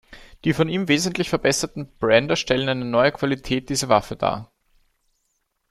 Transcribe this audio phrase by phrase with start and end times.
[0.45, 4.51] Die von ihm wesentlich verbesserten Brander stellten eine neue Qualität dieser Waffe dar.